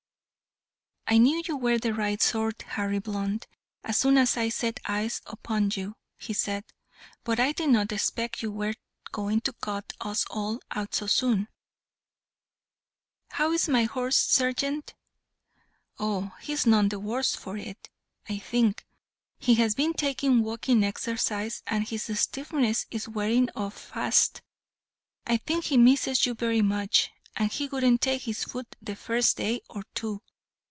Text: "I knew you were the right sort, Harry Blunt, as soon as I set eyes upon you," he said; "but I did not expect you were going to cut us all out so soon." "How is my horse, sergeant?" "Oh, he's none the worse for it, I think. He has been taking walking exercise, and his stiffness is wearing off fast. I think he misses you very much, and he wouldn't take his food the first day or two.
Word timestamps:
"I 1.07 1.17
knew 1.17 1.43
you 1.45 1.57
were 1.57 1.77
the 1.77 1.93
right 1.93 2.21
sort, 2.21 2.61
Harry 2.61 2.99
Blunt, 2.99 3.45
as 3.83 3.97
soon 3.97 4.17
as 4.17 4.37
I 4.37 4.47
set 4.47 4.79
eyes 4.85 5.21
upon 5.25 5.69
you," 5.75 5.97
he 6.17 6.31
said; 6.31 6.63
"but 7.25 7.37
I 7.37 7.51
did 7.51 7.69
not 7.71 7.91
expect 7.91 8.41
you 8.41 8.49
were 8.49 8.75
going 9.11 9.41
to 9.41 9.51
cut 9.51 9.91
us 9.99 10.23
all 10.29 10.61
out 10.71 10.95
so 10.95 11.07
soon." 11.07 11.49
"How 13.31 13.51
is 13.51 13.67
my 13.67 13.83
horse, 13.83 14.15
sergeant?" 14.15 14.93
"Oh, 15.99 16.33
he's 16.39 16.65
none 16.65 16.87
the 16.87 16.97
worse 16.97 17.35
for 17.35 17.57
it, 17.57 17.89
I 18.29 18.37
think. 18.37 18.85
He 19.37 19.55
has 19.55 19.75
been 19.75 19.91
taking 19.91 20.43
walking 20.43 20.81
exercise, 20.81 21.61
and 21.67 21.85
his 21.85 22.03
stiffness 22.17 22.85
is 22.89 23.09
wearing 23.09 23.49
off 23.53 23.77
fast. 23.77 24.41
I 25.27 25.35
think 25.35 25.65
he 25.65 25.75
misses 25.75 26.25
you 26.25 26.35
very 26.35 26.61
much, 26.61 27.11
and 27.35 27.51
he 27.51 27.67
wouldn't 27.67 27.99
take 27.99 28.21
his 28.21 28.45
food 28.45 28.67
the 28.81 28.95
first 28.95 29.35
day 29.35 29.59
or 29.69 29.83
two. 29.93 30.21